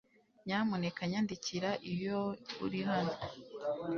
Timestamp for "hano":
2.89-3.13